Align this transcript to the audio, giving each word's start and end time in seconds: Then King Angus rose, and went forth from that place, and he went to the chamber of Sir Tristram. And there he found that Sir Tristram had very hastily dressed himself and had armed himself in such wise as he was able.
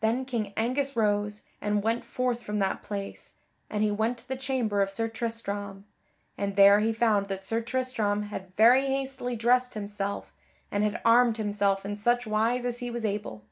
Then 0.00 0.24
King 0.24 0.52
Angus 0.56 0.96
rose, 0.96 1.42
and 1.60 1.84
went 1.84 2.02
forth 2.02 2.42
from 2.42 2.58
that 2.58 2.82
place, 2.82 3.34
and 3.70 3.84
he 3.84 3.90
went 3.92 4.18
to 4.18 4.26
the 4.26 4.34
chamber 4.36 4.82
of 4.82 4.90
Sir 4.90 5.06
Tristram. 5.06 5.84
And 6.36 6.56
there 6.56 6.80
he 6.80 6.92
found 6.92 7.28
that 7.28 7.46
Sir 7.46 7.60
Tristram 7.62 8.22
had 8.24 8.50
very 8.56 8.86
hastily 8.86 9.36
dressed 9.36 9.74
himself 9.74 10.32
and 10.72 10.82
had 10.82 11.00
armed 11.04 11.36
himself 11.36 11.86
in 11.86 11.94
such 11.94 12.26
wise 12.26 12.66
as 12.66 12.80
he 12.80 12.90
was 12.90 13.04
able. 13.04 13.44